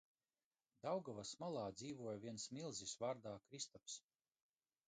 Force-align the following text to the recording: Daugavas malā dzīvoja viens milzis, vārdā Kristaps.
Daugavas 0.85 1.33
malā 1.43 1.67
dzīvoja 1.81 2.21
viens 2.25 2.49
milzis, 2.57 2.97
vārdā 3.05 3.35
Kristaps. 3.51 4.03